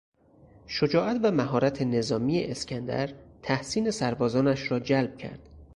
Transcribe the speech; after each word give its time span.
شجاعت 0.67 1.19
و 1.23 1.31
مهارتنظامی 1.31 2.43
اسکندر 2.43 3.09
تحسین 3.41 3.91
سربازانش 3.91 4.71
را 4.71 4.79
جلب 4.79 5.17
کرد. 5.17 5.49